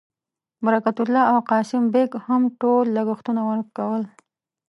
[0.65, 4.01] برکت الله او قاسم بېګ هم ټول لګښتونه ورکول.